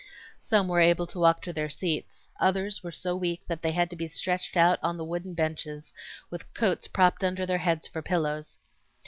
[0.39, 3.87] Some were able to walk to their seats; others were so weak that they had
[3.91, 5.93] to be stretched out 6n the wooden benches
[6.31, 8.57] with coats propped under their heads for pillows.